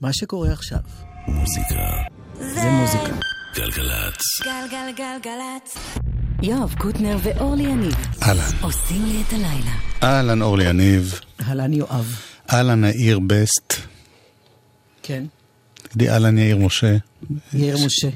[0.00, 0.78] מה שקורה עכשיו.
[1.28, 1.74] מוזיקה.
[2.34, 3.16] זה מוזיקה.
[3.54, 4.22] גלגלצ.
[4.44, 5.76] גלגלגלגלצ.
[6.42, 7.94] יואב קוטנר ואורלי יניב.
[8.22, 8.50] אהלן.
[8.60, 9.72] עושים לי את הלילה.
[10.02, 11.20] אהלן אורלי יניב.
[11.40, 12.20] אהלן יואב.
[12.52, 13.74] אהלן יאיר בסט.
[15.02, 15.24] כן.
[15.74, 16.96] תגידי אהלן יאיר משה.
[17.54, 18.08] יאיר משה.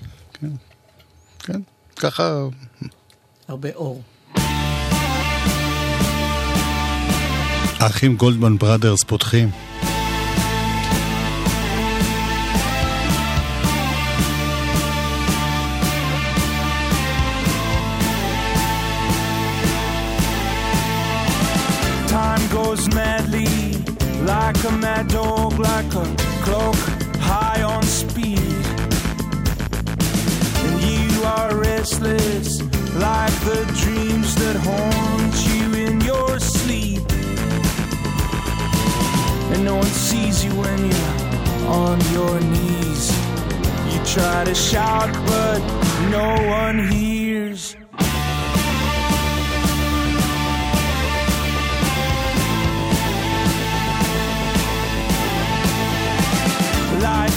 [1.38, 1.60] כן,
[1.96, 2.42] ככה...
[3.48, 4.02] הרבה אור.
[7.80, 9.50] האחים גולדמן בראדרס פותחים.
[22.74, 23.46] Goes madly,
[24.24, 26.06] like a mad dog, like a
[26.42, 26.74] clock
[27.20, 28.38] high on speed.
[30.64, 32.60] And you are restless,
[32.94, 37.04] like the dreams that haunt you in your sleep.
[39.52, 43.04] And no one sees you when you're on your knees.
[43.92, 45.60] You try to shout, but
[46.10, 47.23] no one hears.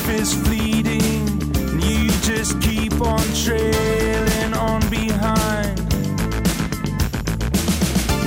[0.07, 1.27] Life is fleeting,
[1.57, 5.77] and you just keep on trailing on behind.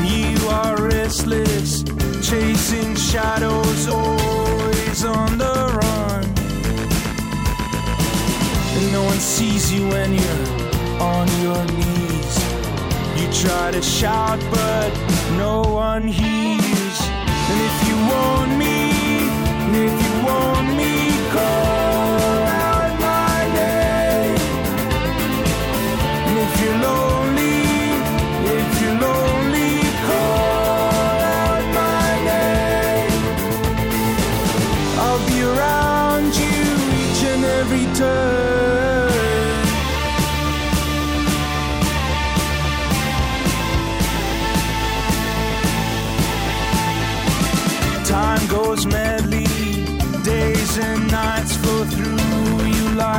[0.04, 1.82] You are restless,
[2.22, 6.24] chasing shadows, always on the run.
[8.76, 12.36] And no one sees you when you're on your knees.
[13.16, 14.90] You try to shout, but
[15.38, 16.98] no one hears.
[17.50, 18.90] And if you want me,
[19.86, 21.69] if you want me, call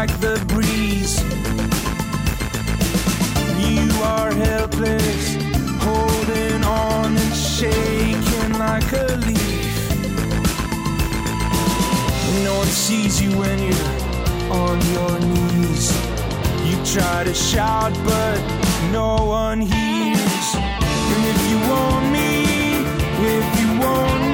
[0.01, 1.15] like the breeze.
[3.69, 5.35] You are helpless,
[5.87, 9.75] holding on and shaking like a leaf.
[12.43, 13.91] No one sees you when you're
[14.63, 15.87] on your knees.
[16.67, 18.39] You try to shout, but
[18.91, 20.47] no one hears.
[21.13, 22.29] And if you want me,
[23.37, 24.30] if you want me,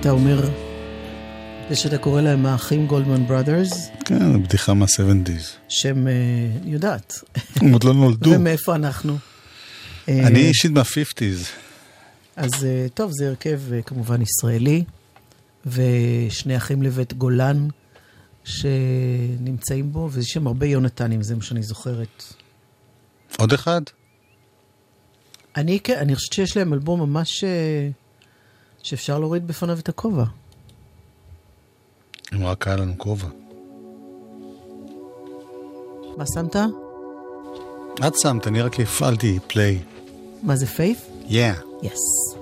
[0.00, 0.50] אתה אומר?
[1.68, 5.42] זה שאתה קורא להם האחים גולדמן בראדרס, כן, בדיחה מה-70's.
[5.68, 6.12] שהם, אה,
[6.62, 7.20] אני יודעת.
[7.56, 8.30] הם עוד לא נולדו.
[8.30, 9.18] ומאיפה אנחנו?
[10.08, 11.46] אה, אני אישית מה-50's.
[12.36, 14.84] אז אה, טוב, זה הרכב אה, כמובן ישראלי,
[15.66, 17.68] ושני אחים לבית גולן
[18.44, 22.24] שנמצאים בו, ויש שם הרבה יונתנים, זה מה שאני זוכרת.
[23.38, 23.80] עוד אחד?
[25.56, 27.44] אני, כן, אני חושבת שיש להם אלבום ממש...
[27.44, 27.88] אה,
[28.86, 30.24] שאפשר להוריד בפניו את הכובע.
[32.34, 33.28] אם רק היה לנו כובע.
[36.16, 36.56] מה שמת?
[38.06, 39.82] את שמת, אני רק הפעלתי פליי.
[40.42, 41.06] מה זה פייף?
[41.28, 41.32] Yeah.
[41.82, 42.35] יס.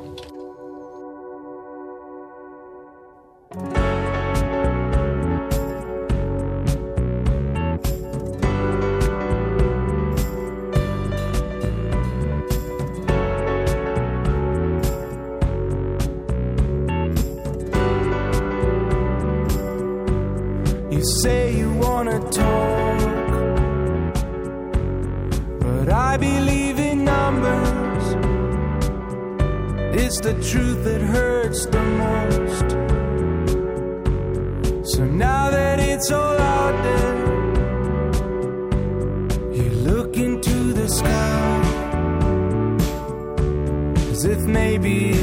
[21.04, 23.00] say you wanna talk,
[25.60, 28.04] but I believe in numbers.
[30.02, 32.70] It's the truth that hurts the most.
[34.94, 37.16] So now that it's all out there,
[39.52, 41.60] you look into the sky
[44.10, 45.13] as if maybe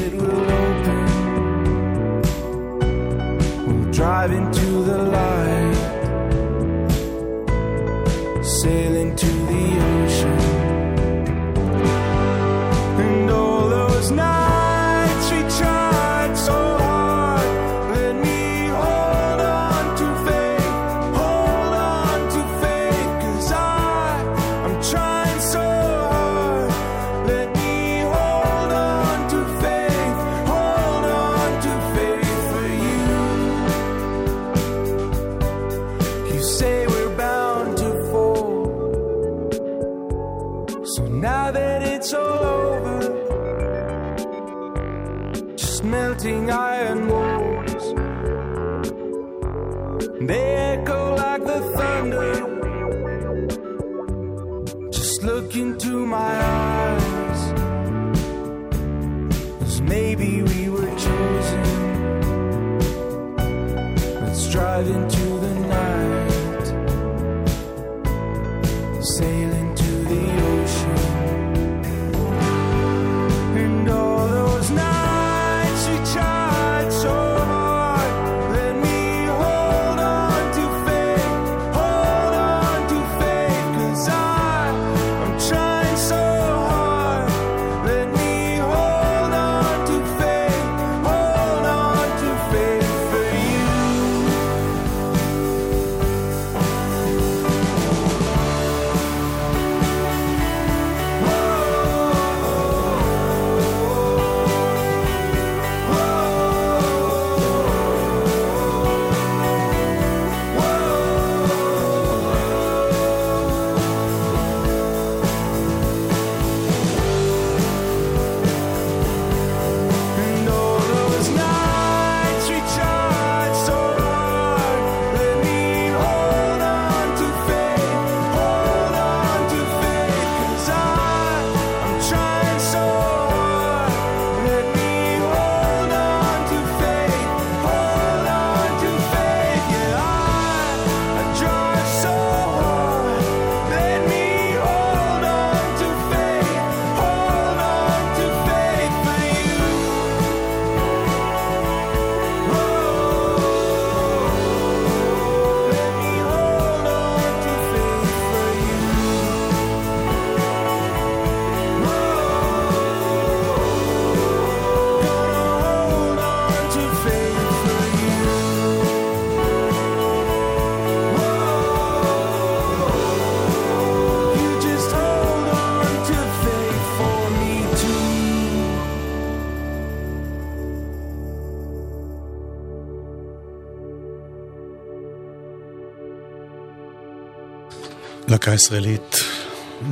[188.32, 189.16] להקה ישראלית,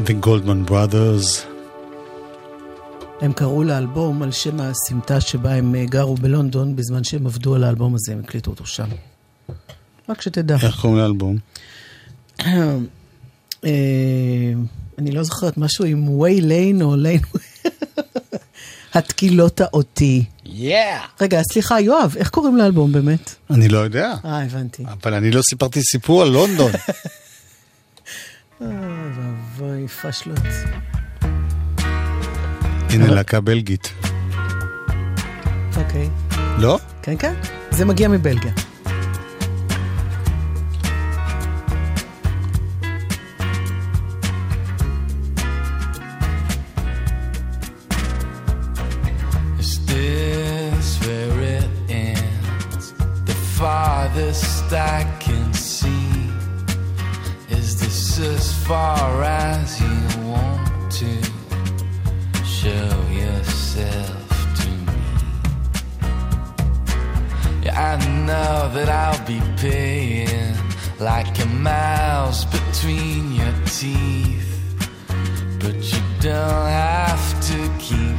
[0.04, 1.46] The Goldman Brothers,
[3.20, 7.64] הם קראו לאלבום על שם הסמטה שבה הם אה, גרו בלונדון בזמן שהם עבדו על
[7.64, 8.88] האלבום הזה, הם הקליטו אותו שם.
[10.08, 10.56] רק שתדע.
[10.62, 11.36] איך קוראים לאלבום?
[13.64, 13.70] אה,
[14.98, 17.20] אני לא זוכרת, משהו עם Way Lane או Lane...
[18.94, 20.24] התקילה אותי.
[21.20, 23.34] רגע, סליחה, יואב, איך קוראים לאלבום באמת?
[23.50, 24.84] אני לא יודע, אה, הבנתי.
[25.02, 26.72] אבל אני לא סיפרתי סיפור על לונדון.
[28.60, 28.68] אוי
[29.16, 30.38] ואבוי, פשלות.
[32.90, 33.92] הנה להקה בלגית.
[35.76, 36.08] אוקיי.
[36.58, 36.78] לא?
[37.02, 37.34] כן, כן,
[37.70, 38.52] זה מגיע מבלגיה.
[54.30, 54.60] Is
[58.20, 61.10] as far as you want to
[62.44, 65.00] show yourself to me?
[67.64, 70.54] Yeah, I know that I'll be paying
[70.98, 74.48] like a mouse between your teeth.
[75.58, 78.09] But you don't have to keep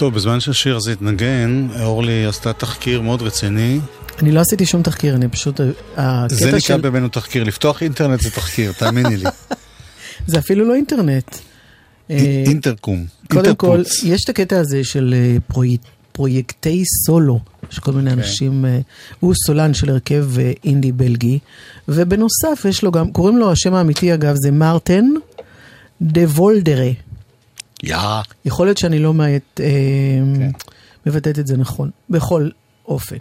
[0.00, 3.80] טוב, בזמן שהשיר הזה התנגן, אורלי עשתה תחקיר מאוד רציני.
[4.22, 5.60] אני לא עשיתי שום תחקיר, אני פשוט...
[6.28, 7.44] זה נקרא של- בינינו תחקיר.
[7.44, 9.24] לפתוח אינטרנט זה תחקיר, תאמיני לי.
[10.26, 11.36] זה אפילו לא אינטרנט.
[12.10, 13.04] אה, אינטרקום.
[13.30, 13.82] קודם כל.
[14.04, 15.76] יש את הקטע הזה של אה, פרוי-
[16.12, 17.40] פרויקטי סולו,
[17.72, 17.96] יש כל כן.
[17.96, 18.78] מיני אנשים, אה,
[19.20, 20.26] הוא סולן של הרכב
[20.64, 21.38] אינדי בלגי,
[21.88, 25.04] ובנוסף יש לו גם, קוראים לו, השם האמיתי אגב זה מרטן
[26.02, 26.90] דה וולדרה.
[27.82, 27.96] יא.
[28.44, 29.66] יכול להיות שאני לא מעט, אה,
[30.36, 30.50] כן.
[31.06, 32.48] מבטאת את זה נכון, בכל
[32.88, 33.16] אופן.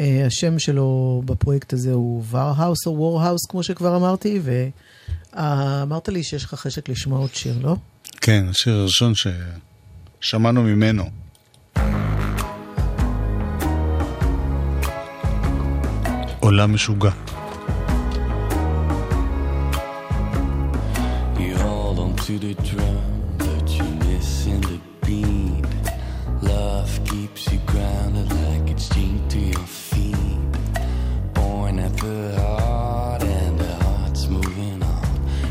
[0.00, 6.44] אה, השם שלו בפרויקט הזה הוא ורהאוס או וורהאוס, כמו שכבר אמרתי, ואמרת לי שיש
[6.44, 7.76] לך חשק לשמוע עוד שיר, לא?
[8.20, 9.12] כן, השיר הראשון
[10.20, 11.04] ששמענו ממנו.
[16.40, 17.10] עולם משוגע.
[22.26, 23.15] To the drum,
[27.52, 30.16] you grounded like it's chained to your feet.
[31.34, 35.06] Born at the heart, and the heart's moving on.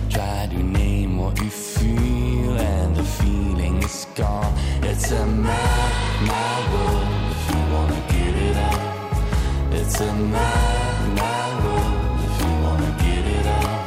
[0.10, 4.54] Try to name what you feel, and the feeling is gone.
[4.82, 5.92] It's a mad,
[6.28, 9.74] mad world if you wanna get it on.
[9.80, 13.80] It's a mad, mad world if you wanna get it on.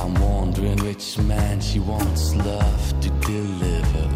[0.00, 4.08] I'm wondering which man she wants love to deliver.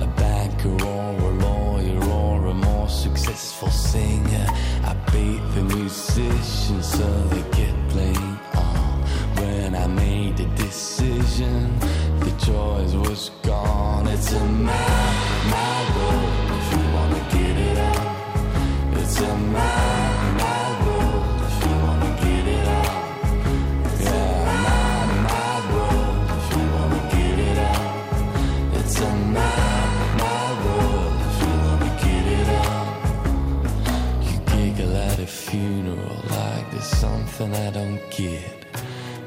[0.00, 1.27] A banker or
[3.58, 4.46] successful singer.
[4.84, 9.02] I bait the musicians so they get playing on.
[9.36, 11.78] When I made the decision,
[12.20, 14.06] the choice was gone.
[14.08, 15.17] It's a mad,
[36.98, 38.66] something I don't get.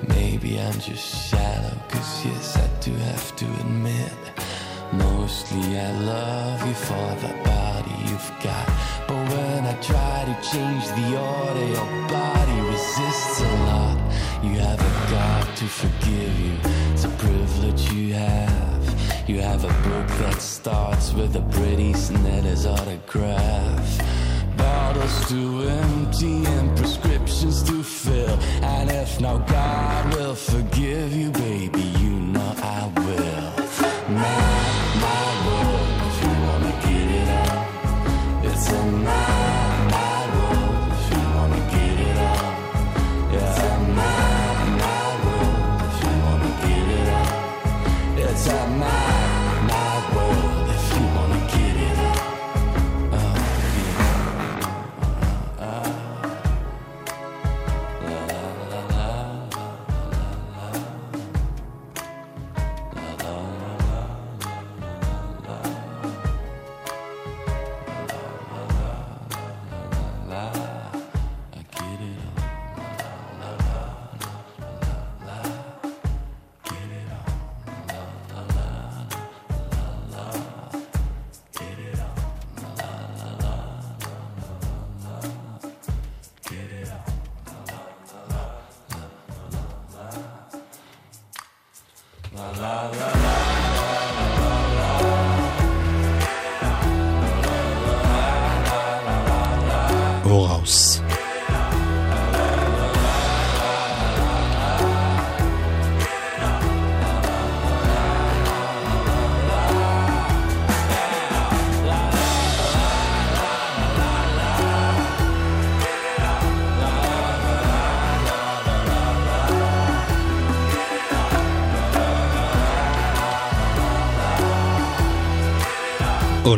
[0.09, 4.19] Maybe I'm just shallow, cause yes, I do have to admit.
[4.91, 8.67] Mostly I love you for the body you've got.
[9.07, 13.97] But when I try to change the order, your body resists a lot.
[14.43, 16.55] You have a got to forgive you,
[16.91, 18.83] it's a privilege you have.
[19.29, 24.20] You have a book that starts with a pretty Snedders autograph
[24.93, 28.37] bottles to empty and prescriptions to fill.
[28.61, 32.30] And if now God will forgive you, baby, you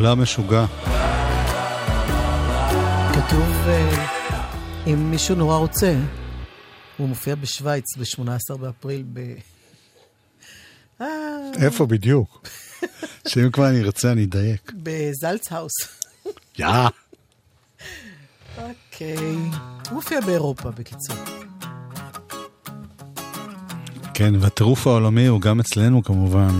[0.06, 0.66] עלה משוגע.
[3.14, 4.06] כתוב, אה,
[4.88, 5.96] אם מישהו נורא רוצה,
[6.98, 9.20] הוא מופיע בשוויץ ב-18 באפריל ב...
[11.02, 11.08] אה.
[11.62, 12.48] איפה בדיוק?
[13.28, 14.72] שאם כבר אני ארצה, אני אדייק.
[14.76, 15.74] בזלצהאוס.
[16.60, 16.66] יא!
[18.58, 19.18] אוקיי.
[19.18, 21.16] הוא מופיע באירופה, בקיצור.
[24.14, 26.60] כן, והטירוף העולמי הוא גם אצלנו כמובן.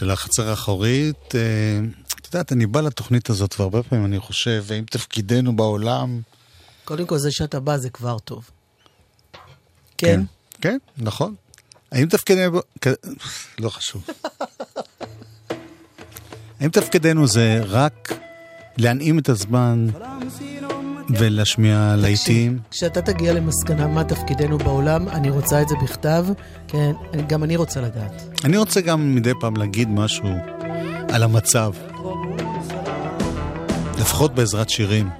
[0.00, 1.34] של החצר האחורית.
[1.34, 1.40] אה,
[2.20, 6.20] את יודעת, אני בא לתוכנית הזאת והרבה פעמים אני חושב, האם תפקידנו בעולם...
[6.84, 8.50] קודם כל, זה שאתה בא זה כבר טוב.
[9.98, 10.20] כן?
[10.60, 11.34] כן, נכון.
[11.92, 12.60] האם תפקידנו...
[13.58, 14.06] לא חשוב.
[16.60, 18.12] האם תפקידנו זה רק
[18.76, 19.86] להנעים את הזמן
[21.18, 22.58] ולהשמיע להיטים?
[22.70, 26.26] כשאתה תגיע למסקנה מה תפקידנו בעולם, אני רוצה את זה בכתב,
[26.68, 26.92] כן,
[27.26, 28.22] גם אני רוצה לדעת.
[28.44, 30.28] אני רוצה גם מדי פעם להגיד משהו
[31.12, 31.72] על המצב.
[34.00, 35.10] לפחות בעזרת שירים.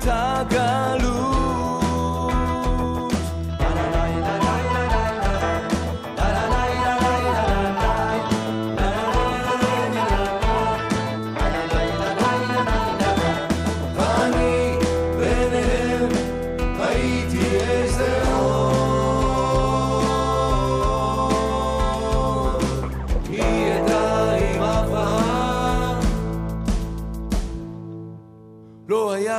[0.00, 0.44] 他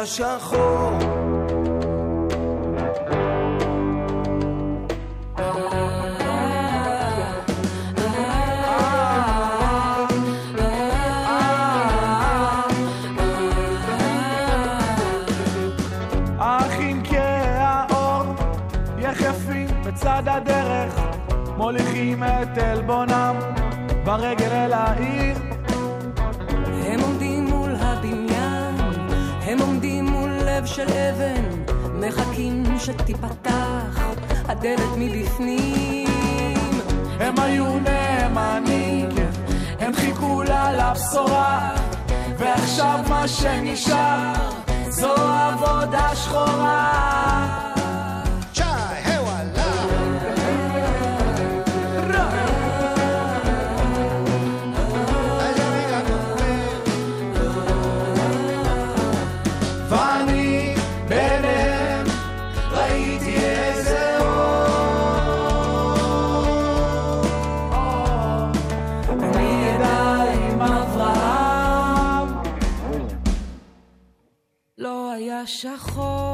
[0.01, 0.97] היה שחור
[16.39, 18.23] האחים כהאור
[18.97, 20.99] יחפים בצד הדרך
[21.57, 23.35] מוליכים את עלבונם
[24.05, 24.90] ברגל אל העיר
[30.87, 33.99] של אבן, מחכים שתיפתח
[34.47, 36.07] הדלת מבפנים.
[37.19, 39.09] הם היו נאמנים,
[39.79, 41.75] הם חיכו לה לבשורה
[42.37, 44.33] ועכשיו מה שנשאר
[44.89, 47.60] זו עבודה שחורה
[75.63, 76.30] לא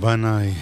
[0.00, 0.54] בנאי,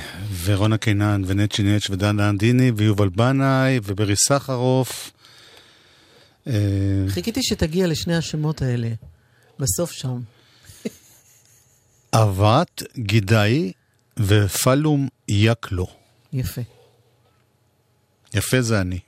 [0.45, 5.11] ורונה קינן, ונצ'י נץ' ודנה אנדיני, ויובל בנאי, וברי סחרוף.
[6.47, 6.53] אה,
[7.09, 8.89] חיכיתי שתגיע לשני השמות האלה,
[9.59, 10.21] בסוף שם.
[12.15, 13.73] אבת גידאי
[14.19, 15.87] ופלום יקלו.
[16.33, 16.63] יפה.
[18.35, 18.99] יפה זה אני.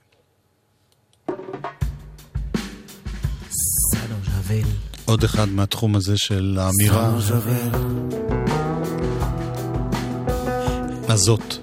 [5.05, 7.17] עוד אחד מהתחום הזה של האמירה
[11.11, 11.59] הזאת.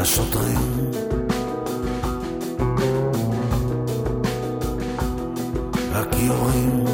[0.01, 0.59] לשוטרים.
[5.93, 6.85] הכיורים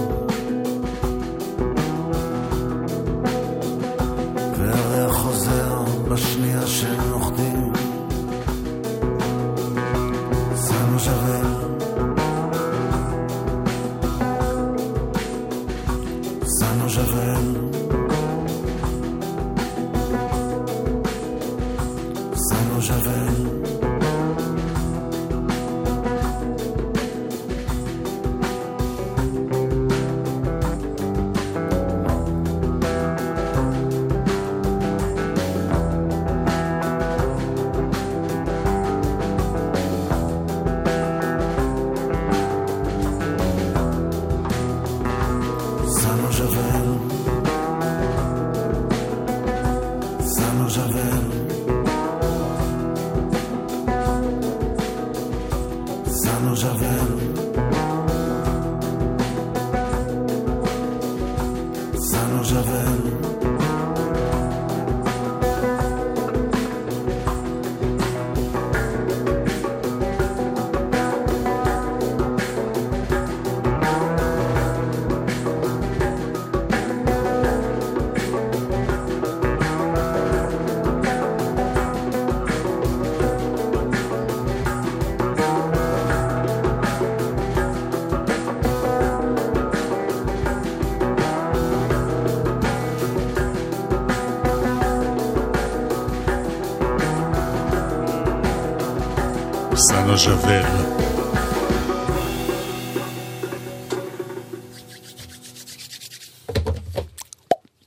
[99.88, 100.64] סנו ז'בל.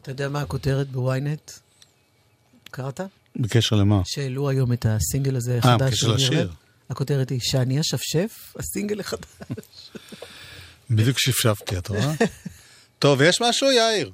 [0.02, 1.50] אתה יודע מה הכותרת בוויינט?
[2.70, 3.00] קראת?
[3.36, 4.02] בקשר למה?
[4.04, 5.92] שהעלו היום את הסינגל הזה אה, החדש.
[5.92, 6.52] בקשר של לשיר.
[6.90, 9.90] הכותרת היא שאני אשפשף, הסינגל החדש.
[10.90, 12.12] בדיוק שפשפתי, את רואה?
[12.98, 14.10] טוב, יש משהו, יאיר?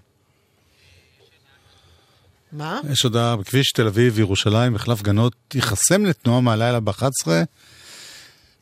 [2.53, 2.81] מה?
[2.93, 7.27] יש הודעה בכביש תל אביב-ירושלים, מחלף גנות, ייחסם לתנועה מהלילה ב-11,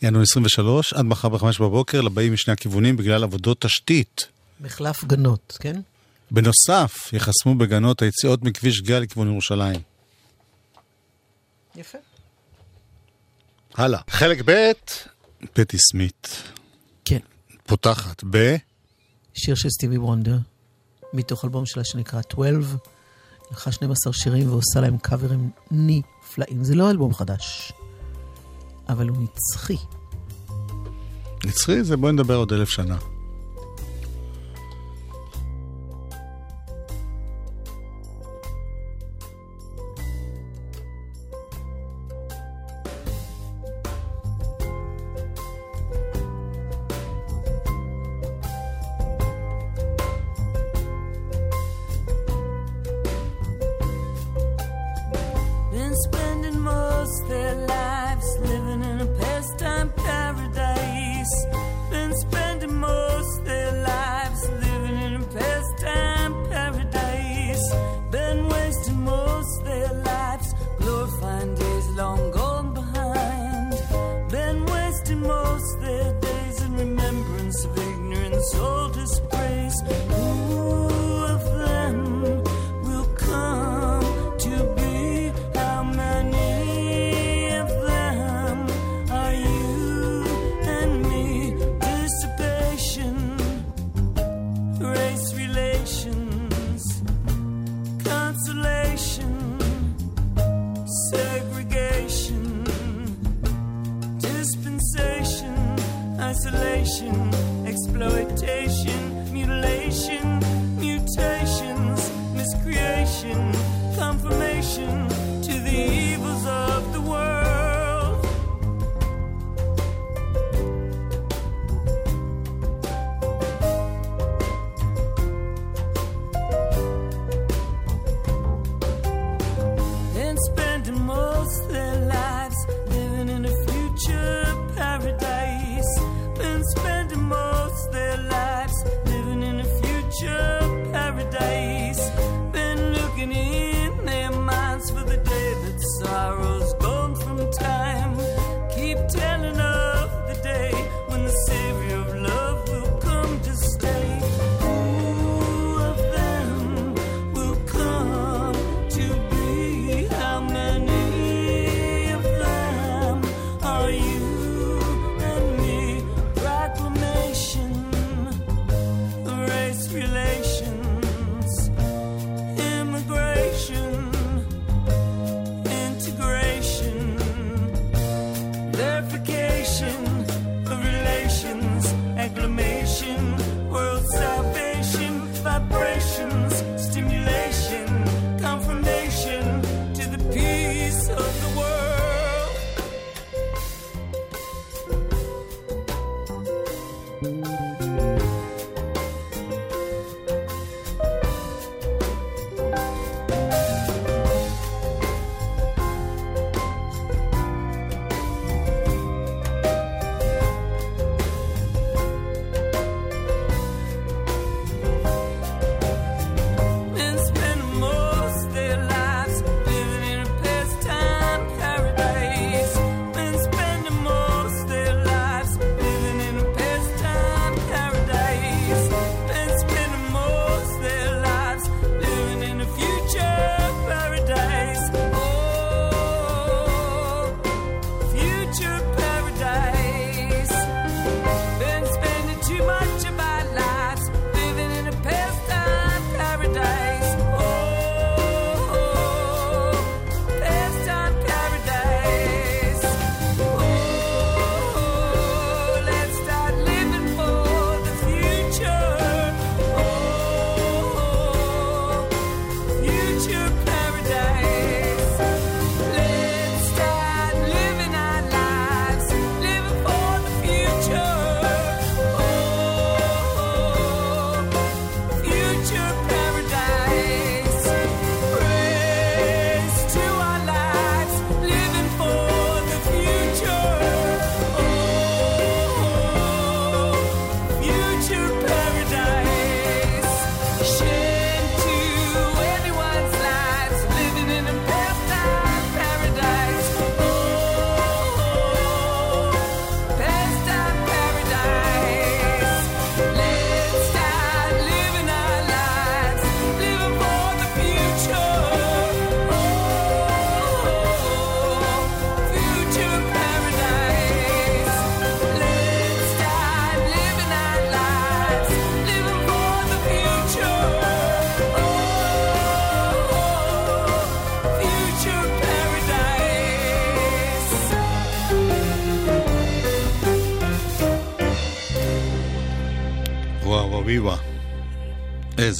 [0.02, 4.26] ינואר 23, עד מחר ב-5 בבוקר, לבאים משני הכיוונים בגלל עבודות תשתית.
[4.60, 5.80] מחלף גנות, כן?
[6.30, 9.80] בנוסף, ייחסמו בגנות היציאות מכביש גל לכיוון ירושלים.
[11.76, 11.98] יפה.
[13.74, 14.00] הלאה.
[14.10, 14.70] חלק ב',
[15.52, 16.42] פטי סמית.
[17.04, 17.18] כן.
[17.66, 18.56] פותחת ב...
[19.34, 20.38] שיר של סטיבי וונדר,
[21.12, 22.76] מתוך אלבום שלה שנקרא 12.
[23.50, 26.64] לקחה 12 שירים ועושה להם קאברים נפלאים.
[26.64, 27.72] זה לא אלבום חדש,
[28.92, 29.76] אבל הוא נצחי.
[31.44, 32.96] נצחי זה בואי נדבר עוד אלף שנה.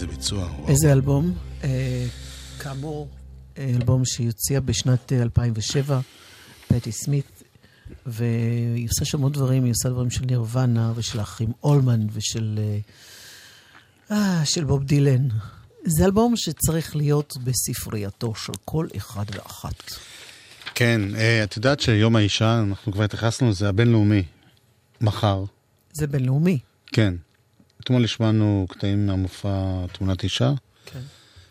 [0.03, 0.45] איזה ביצוע.
[0.45, 0.69] וואו.
[0.69, 1.35] איזה אלבום?
[1.65, 2.07] אה,
[2.59, 3.09] כאמור,
[3.59, 6.01] אה, אלבום שהיא הוציאה בשנת אה, 2007,
[6.69, 7.43] פטי סמית,
[8.07, 12.79] והיא עושה שם עוד דברים, היא עושה דברים של נירוונה ושל האחים אולמן ושל אה,
[14.17, 15.29] אה של בוב דילן.
[15.85, 19.93] זה אלבום שצריך להיות בספרייתו של כל אחד ואחת.
[20.75, 21.01] כן,
[21.45, 24.23] את יודעת שיום האישה, אנחנו כבר התייחסנו לזה, הבינלאומי,
[25.01, 25.45] מחר.
[25.93, 26.59] זה בינלאומי.
[26.87, 27.15] כן.
[27.85, 30.53] אתמול השמענו קטעים מהמופע תמונת אישה,
[30.87, 31.01] כן.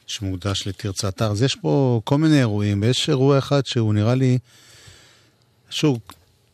[0.07, 1.31] שמוקדש לתרצה אתר.
[1.31, 4.37] אז יש פה כל מיני אירועים, ויש אירוע אחד שהוא נראה לי,
[5.69, 5.99] שוב,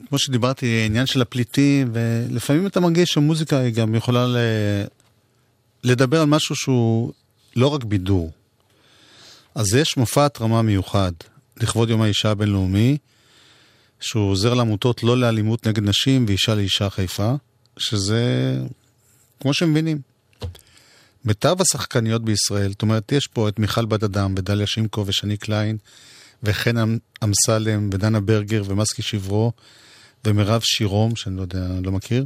[0.10, 4.38] כמו שדיברתי, עניין של הפליטים, ולפעמים אתה מרגיש שמוזיקה היא גם יכולה ל...
[5.84, 7.14] לדבר על משהו שהוא
[7.56, 8.32] לא רק בידור.
[9.56, 11.12] אז יש מופע התרמה מיוחד
[11.58, 12.98] לכבוד יום האישה הבינלאומי,
[14.00, 17.34] שהוא עוזר לעמותות לא לאלימות נגד נשים ואישה לאישה חיפה,
[17.78, 18.56] שזה
[19.40, 20.02] כמו שמבינים.
[21.26, 25.78] מיטב השחקניות בישראל, זאת אומרת, יש פה את מיכל בת אדם ודליה שימקו ושני קליין,
[26.44, 29.52] וחן אמ-, אמסלם ודנה ברגר ומסקי שברו,
[30.26, 32.26] ומירב שירום, שאני לא יודע, לא מכיר,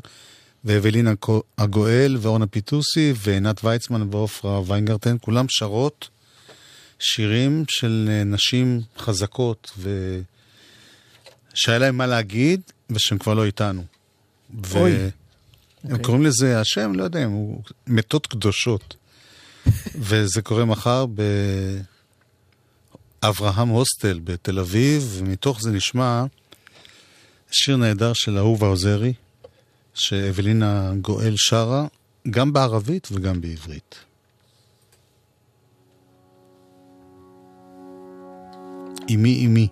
[0.66, 1.14] ואבלינה
[1.57, 6.09] הגואל ואורנה פיטוסי ועינת ויצמן ועופרה ויינגרטן, כולם שרות
[6.99, 10.20] שירים של אה, נשים חזקות ו...
[11.53, 13.84] שהיה להם מה להגיד ושהם כבר לא איתנו.
[14.76, 14.95] אוי.
[14.95, 15.09] ו...
[15.84, 16.05] הם אוקיי.
[16.05, 18.95] קוראים לזה, השם, לא יודע, הוא מתות קדושות.
[20.07, 21.05] וזה קורה מחר
[23.21, 26.25] באברהם הוסטל בתל אביב, ומתוך זה נשמע
[27.51, 29.13] שיר נהדר של אהובה עוזרי,
[29.93, 31.88] שאבלינה גואל שרה,
[32.29, 33.95] גם בערבית וגם בעברית.
[39.09, 39.67] אמי אמי.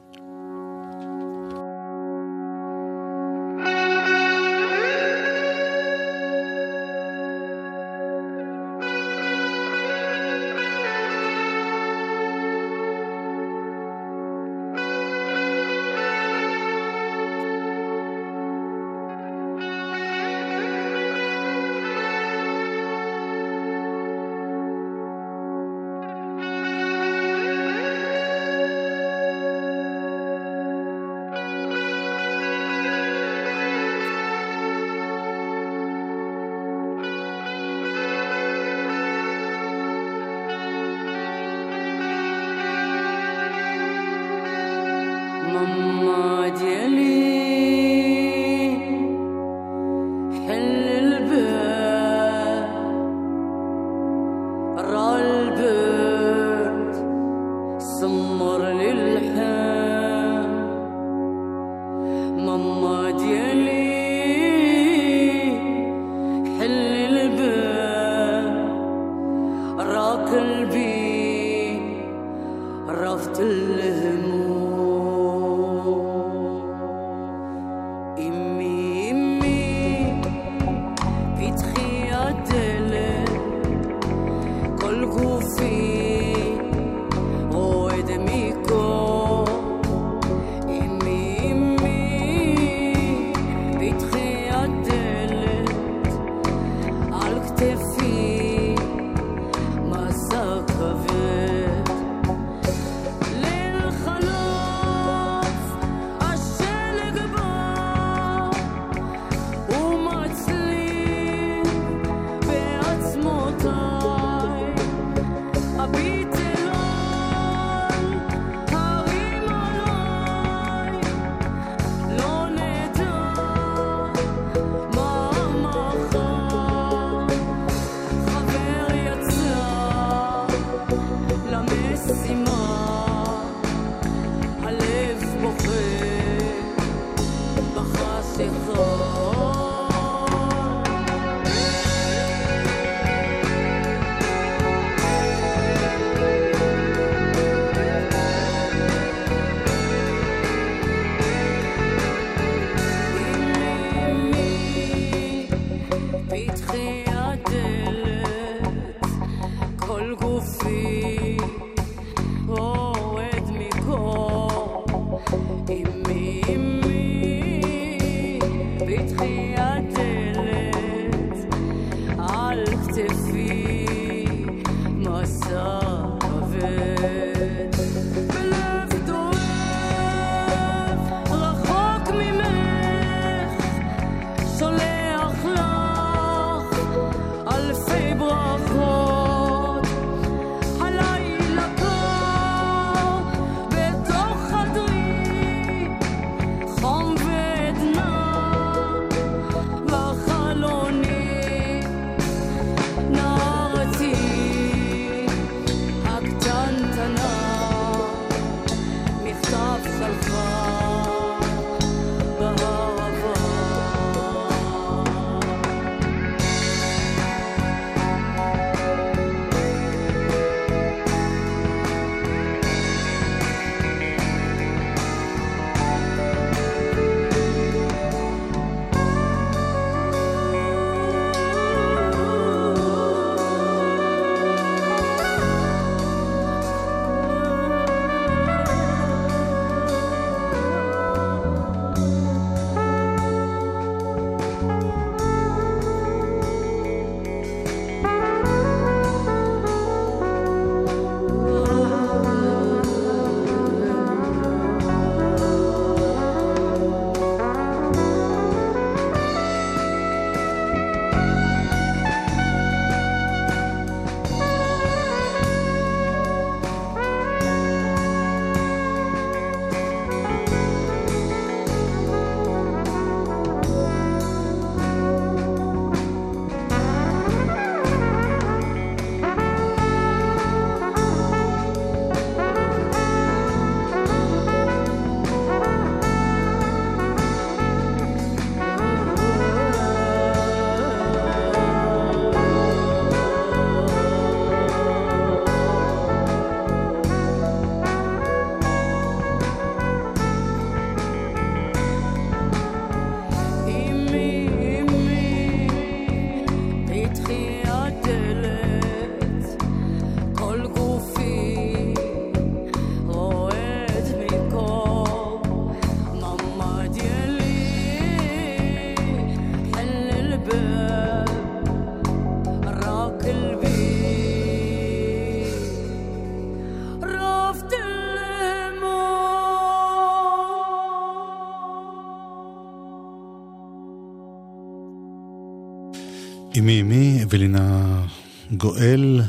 [336.60, 338.06] אמי אמי, אבלינה
[338.52, 339.22] גואל,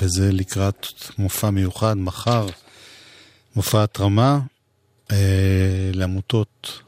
[0.00, 0.86] וזה לקראת
[1.18, 2.46] מופע מיוחד מחר,
[3.56, 4.40] מופע התרמה
[5.10, 6.82] אה, לעמותות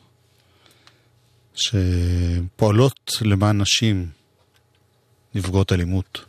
[1.54, 4.08] שפועלות למען נשים
[5.34, 6.24] נפגעות אלימות.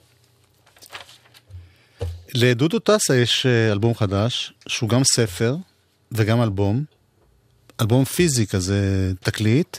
[2.33, 5.55] לדודו טסה יש אה, אלבום חדש, שהוא גם ספר
[6.11, 6.83] וגם אלבום.
[7.81, 9.77] אלבום פיזי כזה, תקליט.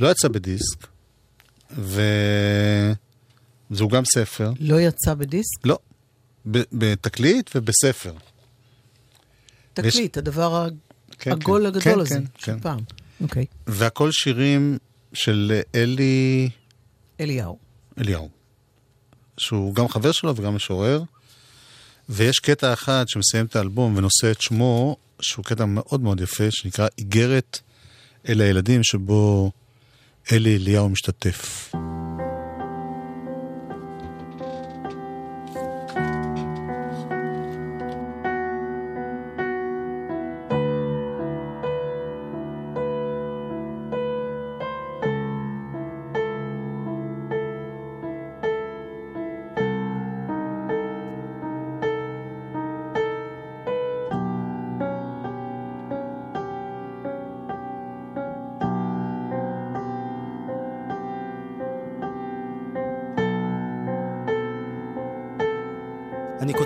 [0.00, 0.89] לא יצא בדיסק.
[1.72, 2.98] וזהו
[3.88, 4.52] גם ספר.
[4.60, 5.66] לא יצא בדיסק?
[5.66, 5.78] לא.
[6.72, 8.14] בתקליט ובספר.
[9.72, 10.68] תקליט, הדבר
[11.18, 11.66] כן, העגול כן.
[11.66, 12.60] הגדול כן, הזה, כן, של כן.
[12.60, 12.78] פעם.
[13.20, 13.46] אוקיי.
[13.66, 14.78] והכל שירים
[15.12, 16.50] של אלי
[17.20, 17.58] אליהו.
[17.98, 18.28] אליהו,
[19.36, 21.02] שהוא גם חבר שלו וגם משורר.
[22.08, 26.88] ויש קטע אחד שמסיים את האלבום ונושא את שמו, שהוא קטע מאוד מאוד יפה, שנקרא
[26.98, 27.60] איגרת
[28.28, 29.50] אל הילדים, שבו
[30.32, 31.72] אלי אליהו משתתף.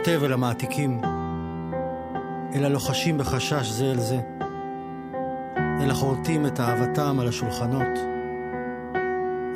[0.04, 1.00] כותב אל המעתיקים,
[2.54, 4.20] אל הלוחשים בחשש זה אל זה,
[5.56, 7.98] אל החורטים את אהבתם על השולחנות,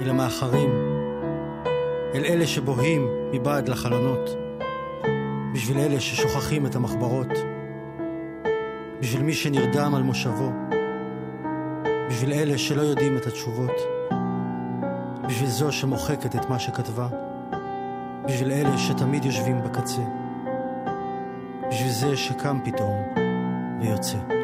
[0.00, 0.70] אל המאחרים,
[2.14, 4.30] אל אלה שבוהים מבעד לחלונות,
[5.54, 7.32] בשביל אלה ששוכחים את המחברות,
[9.00, 10.52] בשביל מי שנרדם על מושבו,
[12.08, 13.76] בשביל אלה שלא יודעים את התשובות,
[15.28, 17.08] בשביל זו שמוחקת את מה שכתבה.
[18.24, 20.17] בשביל אלה שתמיד יושבים בקצה.
[21.98, 22.96] זה שקם פתאום
[23.80, 24.37] ויוצא.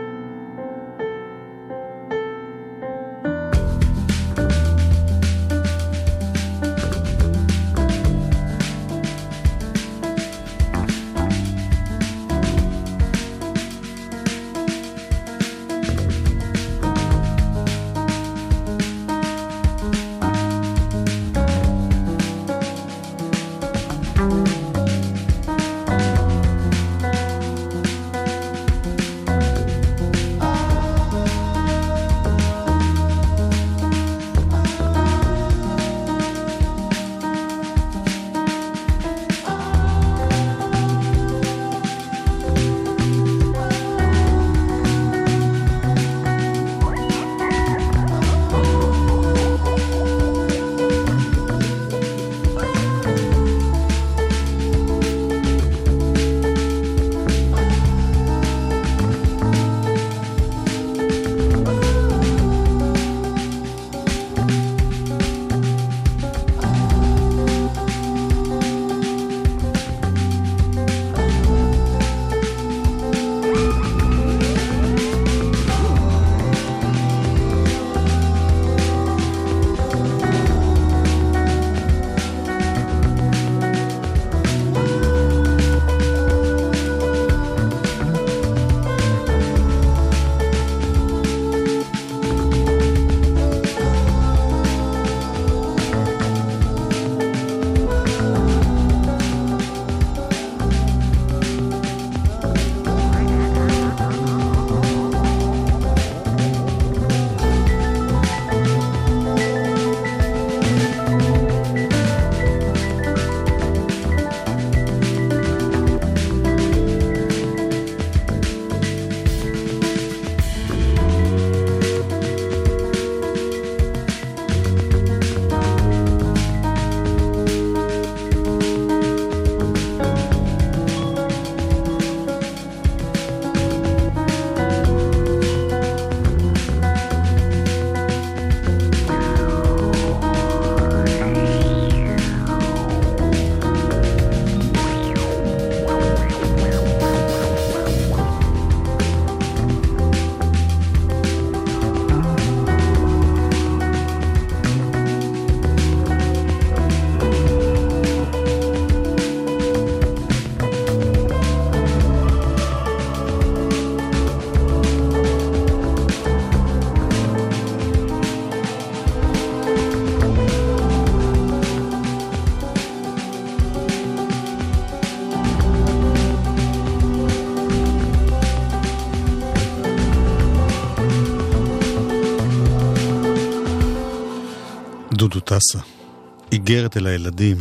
[186.68, 187.56] איגרת אל הילדים.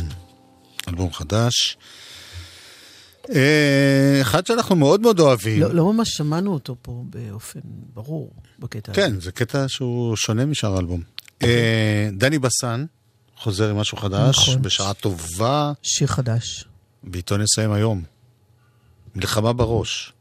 [0.88, 1.76] אלבום חדש.
[3.34, 5.60] אה, אחד שאנחנו מאוד מאוד אוהבים.
[5.60, 7.60] לא, לא ממש שמענו אותו פה באופן
[7.94, 9.00] ברור בקטע הזה.
[9.00, 11.02] כן, זה קטע שהוא שונה משאר האלבום.
[11.42, 12.84] אה, דני בסן
[13.36, 14.62] חוזר עם משהו חדש, נכון.
[14.62, 16.64] בשעה טובה, שיר חדש.
[17.02, 18.02] בעיתון נסיים היום.
[19.14, 20.12] מלחמה בראש.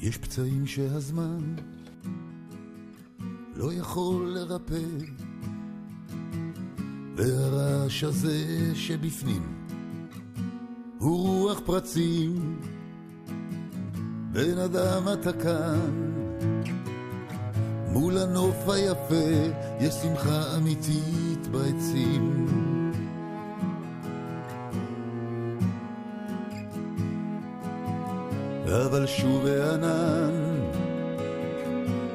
[0.00, 1.56] יש פצעים שהזמן
[3.56, 4.80] לא יכול לרפא,
[7.16, 8.36] והרעש הזה
[8.74, 9.42] שבפנים
[10.98, 12.58] הוא רוח פרצים.
[14.32, 16.12] בן אדם אתה כאן,
[17.88, 22.46] מול הנוף היפה יש שמחה אמיתית בעצים.
[28.66, 30.32] אבל שוב הענן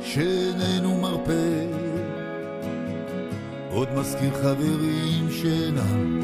[0.02, 1.59] שאיננו מרפא
[3.80, 6.22] עוד מזכיר חברים שאינם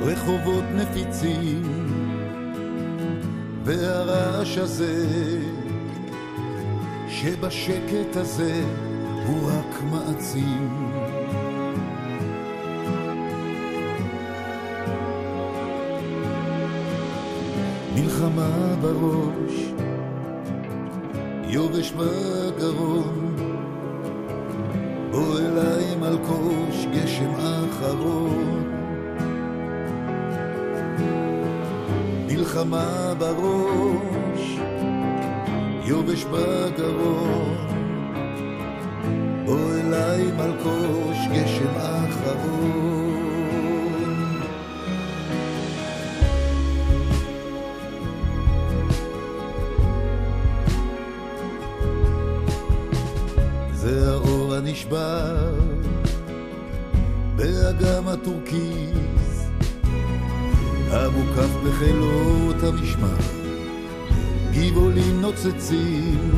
[0.00, 1.62] רחובות נפיצים
[3.64, 5.06] והרעש הזה
[7.08, 8.64] שבשקט הזה
[9.26, 10.94] הוא רק מעצים.
[17.94, 19.72] מלחמה בראש,
[21.44, 23.33] יובש בגרון,
[26.14, 28.64] אליי מלקוש גשם אחרון.
[32.26, 34.58] מלחמה בראש,
[35.84, 37.56] יובש בגרון,
[39.46, 42.93] בוא אליי מלקוש גשם אחרון.
[61.74, 63.16] בחילות המשמר
[64.52, 66.30] גבעולים נוצצים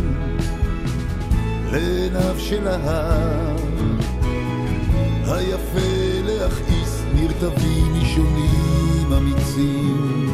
[1.73, 3.57] לעיניו של ההר.
[5.25, 10.31] היפה להכעיס נרטבים אישונים אמיצים.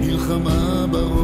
[0.00, 1.21] מלחמה בראש,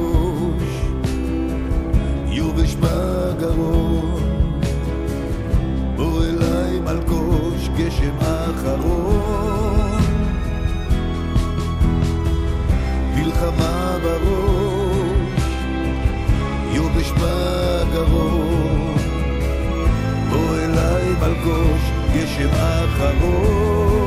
[22.15, 23.99] גשם אחרון.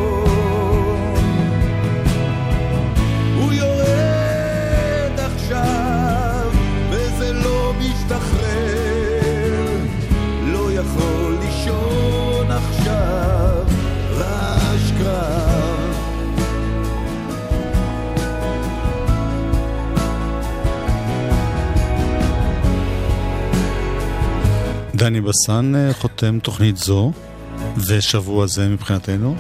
[3.36, 6.52] הוא יורד עכשיו,
[6.90, 9.78] וזה לא משתחרר.
[10.46, 13.66] לא יכול לישון עכשיו,
[14.18, 15.52] רעש קרב.
[24.96, 27.12] דני בסן אה, חותם תוכנית זו,
[27.78, 29.36] ושבוע זה מבחינתנו.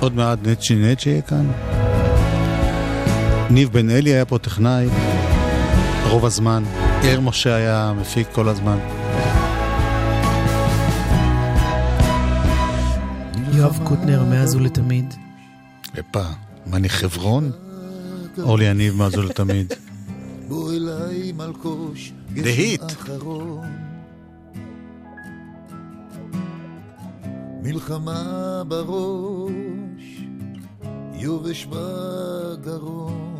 [0.00, 1.50] עוד מעט נצ'י נצ'י יהיה כאן.
[3.50, 4.86] ניב בן אלי היה פה טכנאי,
[6.08, 6.64] רוב הזמן.
[7.02, 8.78] יאיר משה היה מפיק כל הזמן.
[13.52, 15.14] יואב קוטנר, מאז ולתמיד.
[15.98, 16.22] הפה,
[16.66, 17.50] מני חברון?
[18.38, 19.72] אורלי יניב מאז ולתמיד.
[20.48, 22.84] בוא אליי מלקוש גשם.
[22.86, 23.77] אחרון.
[27.68, 30.22] מלחמה בראש,
[31.12, 33.37] יובש בגרון.